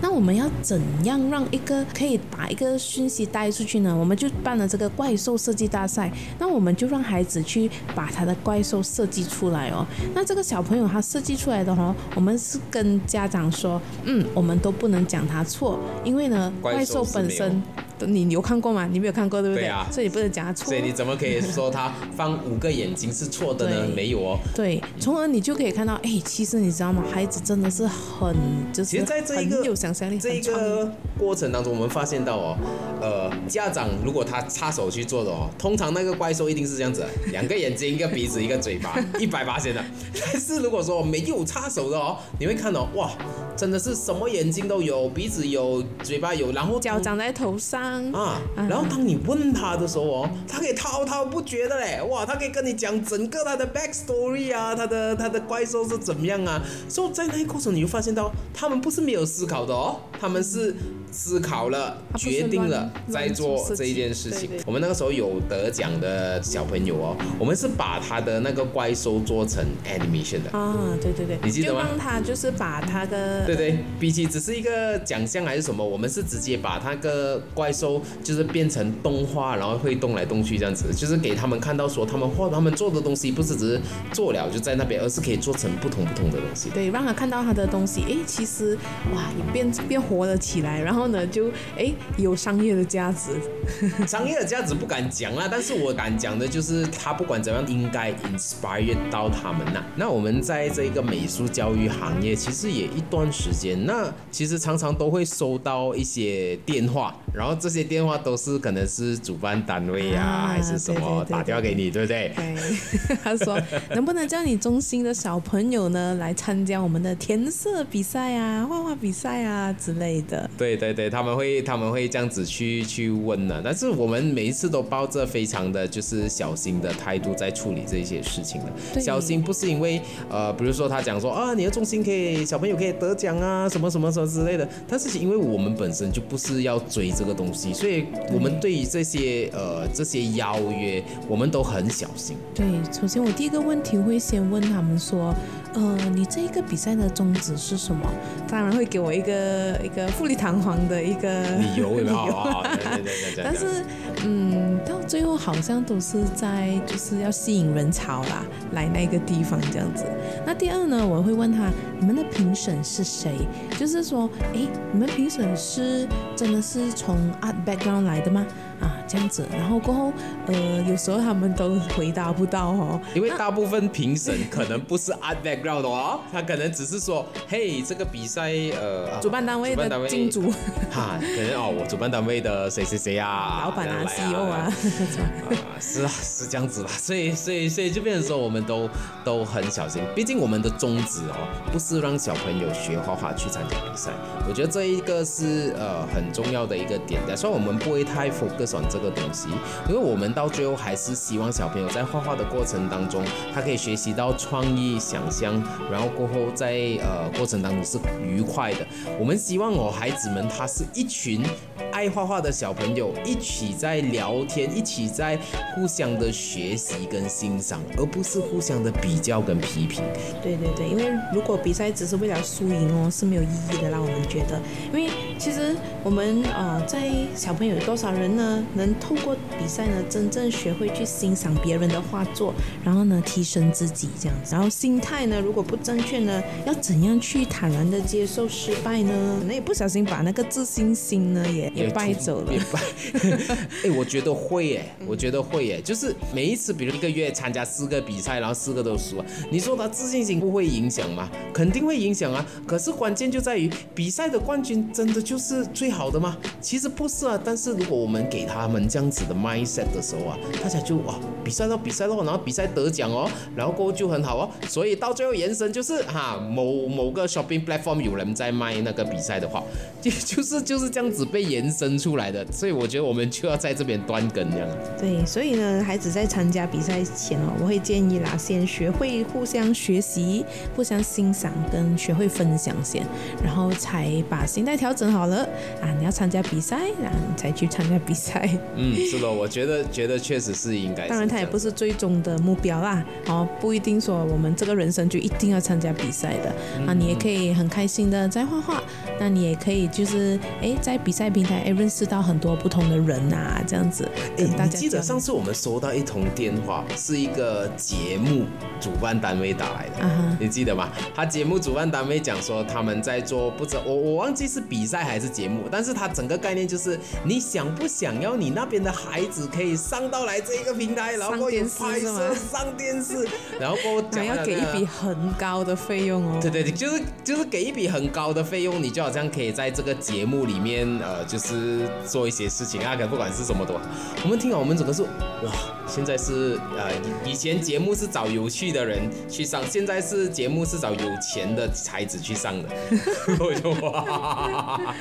[0.00, 3.96] 那我们要怎样让一个可以把一个讯息带出去呢？
[3.96, 6.10] 我们就办了这个怪兽设计大赛。
[6.38, 9.86] 那我们就让孩子去把他的怪兽设计出来哦。
[10.14, 17.62] 那这个小朋友他设计出来的哦，我们是跟家长说，嗯，我们都不能讲他错，因为呢，怪兽本身。
[18.06, 18.88] 你有看过吗？
[18.90, 19.64] 你没有看过，对不对？
[19.64, 19.86] 对啊。
[19.90, 20.66] 所以你不能讲他错。
[20.66, 23.86] 所以你怎么可以说他放五个眼睛是错的呢？
[23.94, 24.38] 没有哦。
[24.54, 27.02] 对，从而你就可以看到，哎，其实你知道吗？
[27.12, 28.34] 孩子真的是很
[28.72, 30.18] 就是其实在这一个有想象力。
[30.18, 32.56] 这一个过程当中，我们发现到哦，
[33.00, 39.84] 呃，家长如果他插手去做的哦，通常那个怪兽一定是这样子， 两个眼睛，一个鼻子，一个嘴巴， 一百八千的。
[40.20, 43.10] 但是如果说没有插手的哦，你会看到哇，
[43.56, 47.87] 真的是什么眼睛都有，鼻子有，嘴巴有，然后脚长在头上。
[48.12, 60.74] 啊，然后当你问他的时候哦，他可以滔滔不绝的嘞，哇，他可以跟你讲整个他的 back story 啊，他的他的怪兽是怎么样啊，所以在那一过程你就发现到，他们不是没有思考的哦，他们是
[61.10, 64.50] 思考了，决定了在做这一件事情。
[64.66, 71.82] 我们那个时候有得奖的小朋友哦，我们是把他的那个怪兽做成 animation 的啊，对对对，你记得吗？
[71.82, 78.02] 就帮他就是把他的对对，比起只是一个奖项还是什么，我们是直接把那个怪兽。
[78.22, 83.80] 就是变成动画，然后会动来动去这样子，就是给他们看到说他们画他们做的东西不是只是
[84.12, 86.68] 做了就在那边，而是可以做成不同不同的东西。
[86.70, 88.76] 对，让他看到他的东西，哎，其实
[89.14, 93.30] 哇，也变变活了起来，然后呢，就哎有商业的价值。
[94.06, 99.82] 商业的价值不敢讲啦，但是我敢讲的就是他不管怎样应该 inspire 到他们呐。
[99.96, 108.18] 那我们在这个美术教育行业其实也一段时间，那其实常常都会收到一些电话，然后这些电话。
[108.18, 112.32] 都是可能是主办单位呀，还是什么打电话给你，对不对？
[112.34, 113.56] 对， 他说
[113.94, 120.50] 能不能叫你中心的小朋友呢来参加我们的填色比赛啊、画画比赛啊之类的？
[120.58, 123.60] 对对对，他们会他们会这样子去去问呢。
[123.62, 129.00] 但是我们每一次都抱着非常的就是小心的态度在处理这些事情的。
[129.00, 134.68] 小心不是因为呃，比如说他讲说啊，你的中心可以小朋友可以得奖啊，什么什么什么之类的。
[134.88, 138.06] 但是因为我们本身就不是要追这个东西，所以。
[138.30, 142.36] 我们对于这些呃这些邀约，我们都很小心。
[142.54, 145.34] 对，首先我第一个问题会先问他们说，
[145.74, 148.06] 呃，你这一个比赛的宗旨是什么？
[148.48, 152.62] 当然会给我一个 一个富丽堂皇的一个理由， 理由。
[152.64, 153.84] 对对对但是，
[154.24, 160.04] 嗯，到最后好像都是在就是要吸引人潮啦，来那个地方这样子。
[160.44, 163.32] 那第二呢，我会问他，你们的评审是谁？
[163.78, 164.60] 就是说，哎，
[164.92, 168.46] 你们评审是真的是从 art background 来的吗？
[168.80, 170.12] 啊，这样子，然后过后，
[170.46, 170.54] 呃，
[170.86, 180.52] 有时候他们都回答不到哦，因为大部分评审可能不是 art background 哦，他可能只是说，嘿，这个比赛，呃，主办单位的金主，
[180.92, 184.72] 哈，可能哦，我主办单位的谁谁谁啊，老板啊，CEO 啊，
[185.80, 188.90] 是啊，是这样子啦，所以，所以，所以就变成说，我们都
[189.24, 194.10] 都很小心，毕竟我们的宗旨哦，不是让小朋友学画画去参加比赛，
[194.48, 198.88] 我觉得这一个是呃很重要的一个点的，所以我们不会太 focus on。
[198.88, 199.48] 这个东西，
[199.86, 208.86] 因为我们到最后还是希望小朋友在画画的过程当中，他可以学习到创意、想象，然后过后在呃过程当中是愉快的。
[209.20, 211.44] 我们希望哦，孩子们他是一群
[211.92, 215.38] 爱画画的小朋友，一起在聊天，一起在
[215.74, 220.02] 互相的学习跟欣赏，而不是互相的比较跟批评。
[220.42, 224.58] 对对对，因为如果比赛只是为了输赢哦，是没有意义的，让我们觉得。
[224.90, 228.64] 因为其实我们呃在小朋友有多少人呢？
[228.74, 234.54] 能透过比赛呢，真正学会去欣赏别人的画作，然后呢，提升自己这样子。
[234.54, 239.36] 然后心态呢，如果不正确呢，要怎样去坦然的接受失败呢？
[239.40, 242.52] 可能也不小心把那个自信心呢，也也败走了。
[242.72, 242.80] 败
[243.84, 251.28] 哎，我觉得会我觉得会耶，就是每一次，比如一个月参加四个比赛，然后四个都输，你说他自信心不会影响吗？
[251.52, 252.44] 肯定会影响啊。
[252.66, 256.36] 可是关键就在于比赛的冠军真的就是最好的吗？
[256.60, 257.40] 其实不是啊。
[257.44, 261.14] 但是如果我们给他们这样子的 mindset 的时候啊，大家就哇
[261.44, 269.62] 比赛咯比赛咯，然后比赛得奖哦，然后过后就很好哦，所以到最后延伸就是哈某某个 shopping platform 有人在卖那个比赛的话，
[270.02, 274.67] 就就是就是这样子被延伸出来的，所以我觉得我们就要在这边端根这样。
[274.98, 283.06] 对，所以呢，孩子在参加比赛前哦，我会建议啦，先学会互相学习、互相欣赏跟学会分享先，
[283.42, 285.48] 然后才把心态调整好了
[285.80, 285.94] 啊。
[285.98, 288.48] 你要参加比赛，然后你才去参加比赛。
[288.76, 291.08] 嗯，是的，我觉得觉得确实是应该。
[291.08, 296.54] 当然，它也不是最终的目标啦，哦，不一定说我们这个人生就一定要参加比赛的
[296.86, 298.82] 啊，你也可以很开心的在画画，
[299.18, 304.08] 那你也可以就是哎在比赛平台哎认识到很多不同的人啊，这样子
[304.56, 308.44] 大家你记得上次我们收到一通电话，是一个节目
[308.80, 310.88] 主办单位打来的，你记得吗？
[311.14, 323.28] 他节目主办单位讲说他们在做，不知道我我忘记是比赛还是节目，但是他整个概念就是你想不想要你那边的孩子可以上到来这一个平台，然后过后有上电视是拍摄吗上电视，
[323.60, 326.38] 然后过后还讲要给一笔很高的费用哦。
[326.40, 333.80] 对对对，就是就是给一笔很高的费用，你就好像可以在这个节目里面，呃，就是做一些事情啊，可不管是什么都好。
[334.24, 335.04] 我们听好，我们怎么说
[335.42, 335.52] 哇，
[335.86, 336.92] 现在是呃，
[337.26, 342.68] 以以前节目是找有趣的人去上，现在是节目是找有钱的才子去上的，
[343.40, 344.94] 我就哇，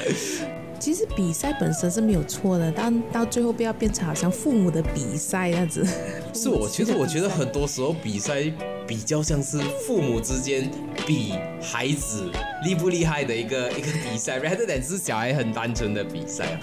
[0.80, 5.86] 其实比赛本身是没有错的，但到最后不要变成好像父母的比赛这样子。
[6.34, 8.44] 是我其实我觉得很多时候比赛
[8.86, 10.70] 比较像是父母之间
[11.06, 12.30] 比孩子
[12.64, 16.60] 厉不厉害的一个一个比赛，rather than 是小孩很单纯的比赛啊。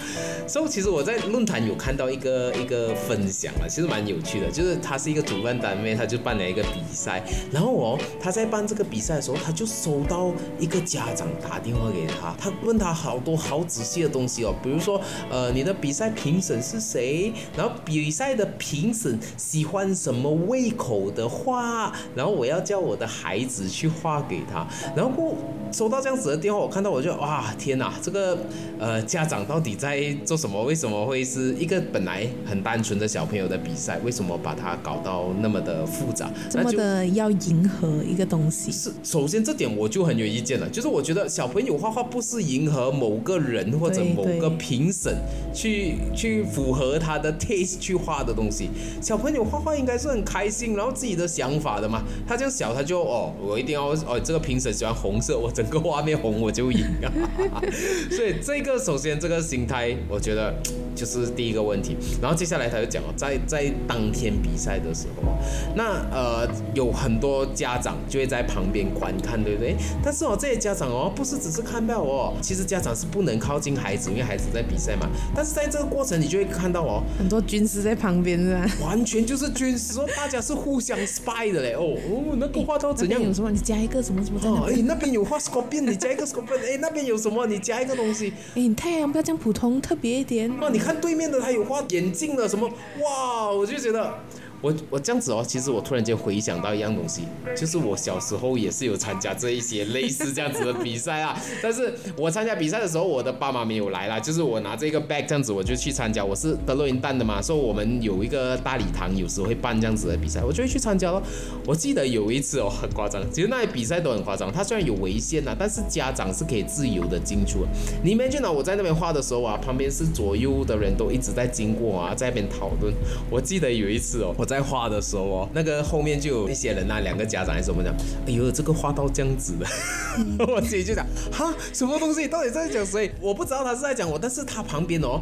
[0.47, 25.35] 所以其实我在论坛有看到一个一个分享啊，其实蛮有趣的，就是他是一个主办单位，他就办了一个比赛，然后哦他在办这个比赛的时候，他就收到一个家长打电话给他，他问他好多好仔细的东西哦，比如说呃你的比赛评审是谁，然后比赛的评审喜欢什么胃口的画，然后我要叫我的孩子去画给他，然后过
[25.71, 28.37] 收到这样子的电话，我看到我就哇天哪，这个
[28.79, 30.63] 呃家长到底在做什么？
[30.63, 36.29] 为什么会是一个本来很单纯的小朋友的比赛，为什么把它搞到那么的复杂？
[36.49, 45.15] 这么的要迎合一个东西，是，首先这点我就很有意见了，就是我觉得小朋友画画不是迎合某个人或者对某个评审
[45.53, 48.69] 去去符合他的 taste 去画的东西。
[49.01, 52.03] 小朋友画画应该是很开心，然后自己的想法的嘛。
[52.27, 57.11] 他这样小，他就哦，我一定要哦，这个评审喜欢红色，我整个画面红我就赢啊。
[58.11, 60.53] 所以这个首先这个心态，我觉得
[60.95, 61.95] 就是第一个问题。
[62.21, 65.31] 然后接下来他就讲哦，在在当天比赛的时候，
[65.75, 69.75] 那呃有很多家长就会在旁边观看，对不对？
[70.03, 75.07] 但是哦，这些家长哦，不是只是看到哦，其实家长是不能靠近孩子，因为孩子在比赛嘛。
[75.35, 78.65] 但是在这个过程，你就会看到哦，很多军师在旁边是吧？
[78.81, 81.73] 完全就是军师哦，大家是互相 spy 的嘞。
[81.73, 83.21] 哦哦，那个画到怎样？
[83.21, 83.51] 有什么？
[83.51, 87.45] 你加一个什么什么在那哦，哎？，那边有画 scorpion，你加一个 scorpion，哎，那边有什么？
[87.45, 88.33] 你加一个东西。
[88.55, 90.51] 哎，你太阳不要这样普通，特别一点。
[90.59, 92.67] 哦，你看对面的他有画眼镜的什么？
[93.01, 94.13] 哇，我就觉得。
[94.61, 97.23] 我我这样子哦，其实我突然间回想到一样东西，
[97.55, 101.39] 就是我小时候也是有参加这一些类似这样子的比赛啊。
[101.61, 106.25] 但是我参加比赛的时候，我的爸妈没有来啦，就是我拿这个 bag 这样子我就去参加。
[106.25, 111.21] 我是德洛云蛋的嘛，所以我们有一个大礼堂，有时会办这样子的比赛，我就会去参加咯。
[111.67, 114.51] 我记得有一次哦，很夸张，其实那些比赛都很夸张。
[114.51, 117.65] 它虽然有违宪啊，但是家长是可以自由的进出。
[118.03, 122.93] 你 imagine 啊，我在那边画的时候啊，旁边是左右的人都一直在经过啊，在那边讨论。
[123.29, 127.91] 我记得有一次哦，我在画的时候哦，那个后面就有一些人啊，两个家长还是什么讲，
[128.27, 129.65] 哎呦，这个画到这样子的，
[130.45, 132.27] 我自己就讲，哈，什么东西？
[132.27, 133.11] 到底在讲谁？
[133.19, 135.19] 我不知道他是在讲我，但是他旁边哦。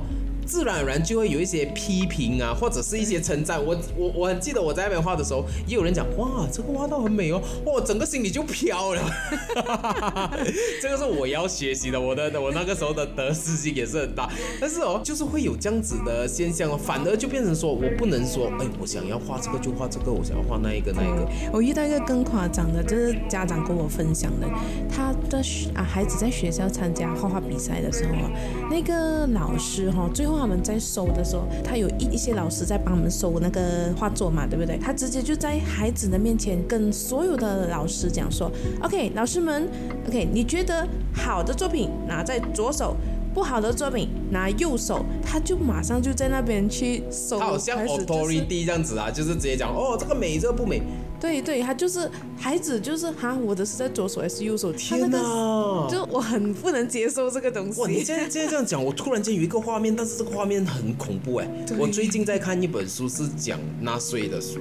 [0.54, 3.60] 自然而然就会有一些批评啊，或者是一些称赞。
[3.66, 9.02] 我我我很记得我在那边画的时候，也有人讲哇，这个画到很美哦，哇，整个心里就飘了。
[10.80, 14.30] 这个是我要学习的，我的我那个时候的得失心也是很大。
[14.62, 21.28] 但是哦，就是会有这样子的现象哦，反而就变成说我不能说，哎，我想要画这个就画这个，我想要画那一个那一个。
[21.52, 24.48] 我遇到一个更夸张的，就是家长跟我分享的，
[24.88, 25.42] 他的
[25.74, 28.14] 啊孩子在学校参加画画比赛的时候，
[28.70, 34.78] 那个老师哈、最后他们在收的时候，他有一一些老师在帮我们收那个画作嘛，对不对？
[34.78, 38.52] 他直接就在孩子的面前跟所有的老师讲说
[38.82, 39.70] ，OK，老师们
[40.06, 42.94] ，OK，你觉得好的作品拿在左手。
[43.34, 47.40] 不好的作品拿右手，他就马上就在那边去收。
[47.40, 50.84] 他好像 authority 这样子啊，就是直接讲哦，这个美，这个不美。
[51.24, 54.74] 对对，他就是孩子，就是哈，我的是在左手还是右手？
[54.74, 55.88] 他天那个哪！
[55.90, 58.04] 就我很不能接受这个东哇，你西。
[58.04, 61.48] 现在现在这样讲，我突然间有一个画面，但是这个画面很恐怖哎。
[61.80, 64.60] 我最近在看一本书，是讲纳粹的书。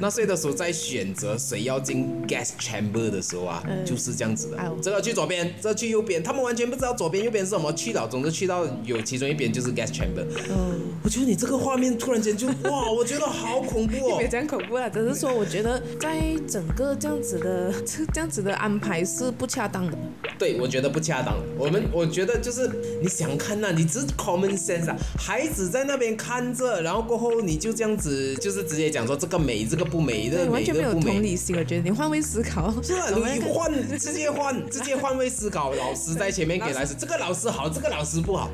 [0.00, 4.56] 纳粹的时候在选择谁要进 gas chamber 的时候啊，嗯就是这样子的。
[4.80, 10.24] 这个去左边，这个去右边，他们完全不知道左边右边是什么，去到总之去到有其中一边就是 gas chamber。
[10.48, 14.26] 嗯，我觉得你这个画面突然间就哇，我觉得好恐怖哦 别。
[14.26, 14.88] 讲恐怖了！
[14.88, 19.96] 只是说，我觉得在整个这样子的这 这样子的安排是不恰当的。
[20.38, 21.34] 对，我觉得不恰当。
[21.56, 22.70] 我们我觉得就是
[23.02, 30.94] 你想看呐、你只是 common sense 啊，孩子在那边看着，然后过后你就这样子，就是直接讲说这个美，这个不美，这，完全没有。
[30.98, 31.56] 同理心。
[31.56, 38.50] 我觉得你换位思考，是啊， 你换直接换直接换位思考，老师在前面给 老师，这个老师好，这个老师不好，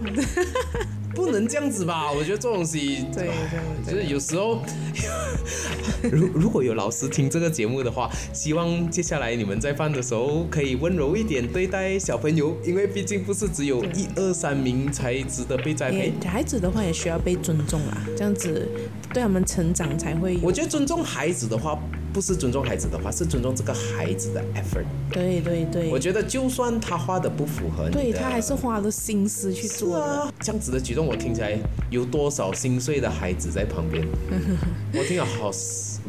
[1.15, 2.11] 不能这样子吧？
[2.13, 3.31] 我觉得这种东西，对
[3.87, 4.63] 就是有时候，
[6.11, 16.29] 如如果有老师听这个节目的话，希望接下来你们在放的时候可以温柔一点对待小朋友，因为毕竟不是只有一二三名才值得被栽培也。
[16.29, 18.69] 孩子的话也需要被尊重啦，这样子
[19.13, 20.41] 对他们成长才会有。
[20.43, 21.79] 我觉得尊重孩子的话，
[22.15, 24.85] 不是尊重孩子的话，是尊重这个孩子的 effort。
[25.11, 30.05] 对对对，我觉得就算他画的不符合你，对他还是花了心思去做的。
[30.05, 31.59] 啊，这样子的举动，我听起来
[31.91, 34.07] 有多少心碎的孩子在旁边？
[34.95, 35.51] 我听了好，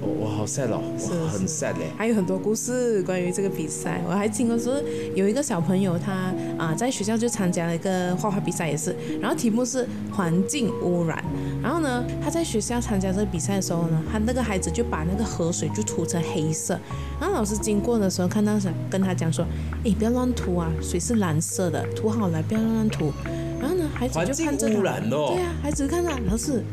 [0.02, 1.48] 我我好 sad 哦，是我很是。
[1.48, 1.90] sad 嘞。
[1.98, 4.82] 还有很多故事关于这个比赛，我还听过说
[5.16, 11.24] 有一个小朋友他啊、在学校就参加了一个画画比赛，也是，然后题目是环境污染，
[11.62, 16.78] 然后呢他在学校参加这个比赛的时候呢，他那个孩子就把那个河水就涂成黑色，
[17.20, 19.46] 然后老师经过的时候看到想跟他讲说，
[19.84, 23.12] 诶，不要乱涂啊，水是蓝色的，涂好了不要乱涂。
[23.60, 25.34] 然后呢，孩子就看着他，污染哦。
[25.34, 26.64] 对啊，孩子看到老师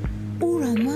[0.43, 0.93] 污染吗？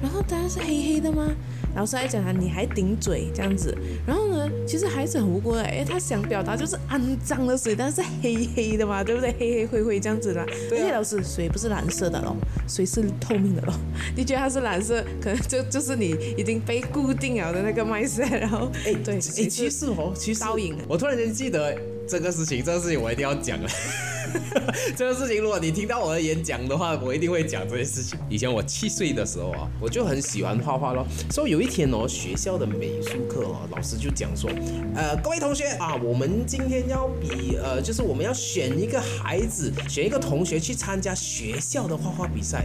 [0.00, 1.32] 然后当然是黑黑的吗？
[1.74, 3.76] 老师还讲他你还顶嘴这样子，
[4.06, 9.34] 然后呢，其实孩子很无辜的，哎，他想表达就是肮脏的水，但是黑黑的嘛，对不对？
[9.38, 12.36] 黑黑灰灰这样子的，对啊而且老师水不是蓝色的咯，
[12.68, 13.74] 水是透明的咯。
[14.14, 21.76] 你觉得它是蓝色，可能就就是你已经被固定了的那个麦色，然后哎，对，哎，水其是实哦，其实倒影我突然间记得
[22.06, 23.68] 这个事情，这个事情我一定要讲了。
[24.96, 28.18] 这个事情，如果你听到我的演讲的话，我一定会讲这件事情。
[28.28, 31.06] 以前我七岁的时候啊，我就很喜欢画画咯。
[31.30, 34.50] 所以有一天哦，学校的美术课哦，老师就讲说，
[34.94, 42.64] 呃，各位同学啊，我们今天要比呃，就是我们要选一个孩子，选一个同学去参加学校的画画比赛。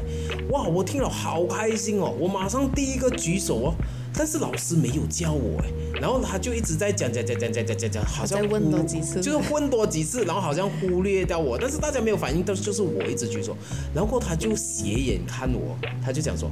[0.50, 3.76] 哇，我听了好开心哦，我马上第一个举手哦。
[4.14, 9.22] 但是老师没有教我哎，然后他就一直在讲讲讲讲讲讲讲讲，好像问多几次。
[9.22, 13.56] 就是问多几次，然后好像忽略掉我，但是大家没有反应，但是就是我一直举手，
[13.94, 16.50] 然后他就斜眼看我，他就讲说，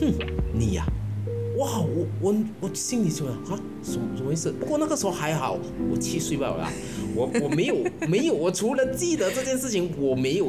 [0.00, 0.12] 哼，
[0.52, 0.84] 你呀、
[1.58, 4.50] 哇，我我我心里就想啊，什么什么意思？
[4.50, 5.58] 不过那个时候还好，
[5.90, 6.72] 我七岁罢了啦，
[7.14, 7.76] 我我没有
[8.08, 10.48] 没有，我除了记得这件事情，我没有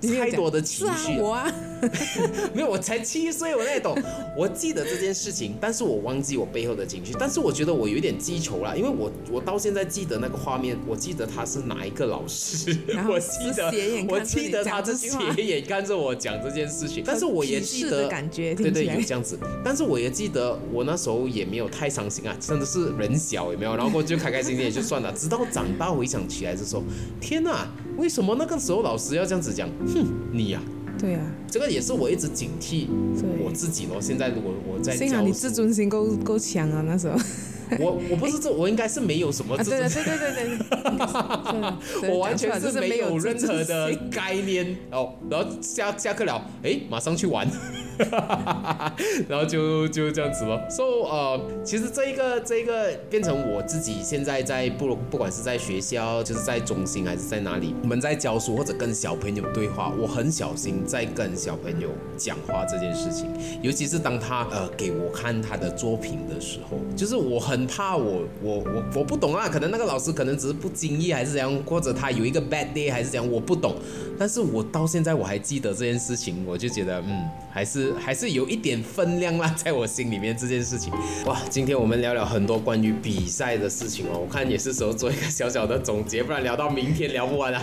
[0.00, 1.52] 太多的情绪，，我啊，
[2.54, 3.96] 没有，我才七岁，我那懂。
[4.36, 7.14] 我记得这件事情，但是我忘记我背后的情绪。
[7.18, 12.76] 但是我觉得我有点记仇啦，因为我我到现在记得那个画面，我记得他是哪一个老师，
[13.08, 13.72] 我记得
[14.08, 19.38] 我记得他是斜眼看着我讲这件事情，但是我也记得对对，有这样子。
[19.64, 23.76] 但是我也记得我那时候也没有太伤心啊，真的是人小有没有？
[23.76, 25.12] 然后我就开开心心也就算了。
[25.12, 26.82] 直到长大回想起来的时候，
[27.20, 27.66] 天哪，
[27.96, 29.68] 为什么那个时候老师要这样子讲？
[29.86, 30.60] 哼，你呀、
[30.98, 31.20] 对啊，
[31.50, 32.86] 这个也是我一直警惕
[33.42, 34.00] 我自己咯。
[34.00, 37.18] 现在如果我在幸好你自尊心够够强啊，那时候
[37.78, 40.02] 我我不是这，我应该是没有什么啊，自尊心。
[40.04, 40.58] 对对对对
[42.00, 47.48] 对 我完全是没有任何的概念 哦，然后下下课了，哎，马上去玩，
[49.28, 50.60] 然后就就这样子咯。
[50.70, 63.28] So 呃，其实这一个这一个变成我自己现在在不不管是在学校，就是在中心还是在哪里，我们在教书或者跟小朋友对话，我很小心在跟小朋友讲话这件事情，
[63.62, 73.76] 尤其是当他呃给我看他的作品的时候，就是我很怕我我我我不懂啊，可能那个老师可能只是不经意还是怎样，或者他有一个 bad day 还是怎样，我不懂。
[74.18, 80.92] 但是我到现在我还记得这件事情，我就觉得嗯，还是还是有一点分量啦，在我心里面这件事情。
[81.26, 87.62] 哇，今天我们聊聊很多关于比赛的事情哦，我看也是时候做一个小小的总结，不然聊到明天聊不完啊。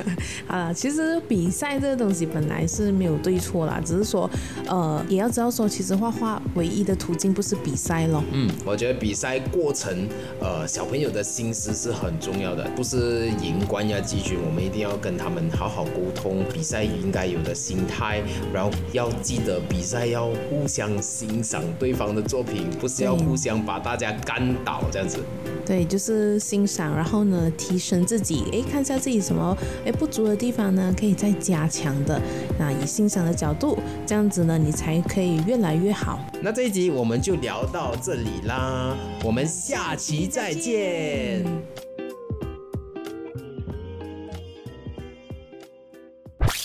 [0.46, 4.30] 啊，其实比赛这个东西本来是没有对错啦，只是说，
[4.66, 8.22] 呃，也要知道说，其实画画唯一的途径不是比赛咯。
[8.32, 10.08] 嗯，我觉得比赛在过程，
[10.40, 18.22] 呃，小朋友的心思是很重要的，不是赢冠呀季军，我们一定要跟他们好好沟通比赛应该有的心态，
[18.52, 25.18] 然后要记得比赛要互相欣赏对方的作品，不是要互相把大家干倒这样子。
[25.66, 32.20] 对，就是欣赏，然后呢，提升自己，哎，看一下自己什么哎不足的地方呢，可以再加强的。
[32.56, 33.76] 那以欣赏的角度，
[34.06, 36.20] 这样子呢，你才可以越来越好。
[36.44, 41.42] 那这一集我们就聊到这里啦，我们下期再见。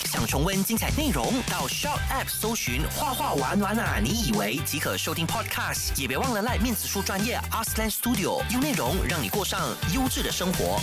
[0.04, 9.62] 想重温精彩内容，到 s h o p App 搜寻“画画玩玩啊”，你以为即可收听 Podcast，也别忘了赖面子书专业 Arslan Studio，用内容让你过上
[9.96, 10.82] 优质的生活。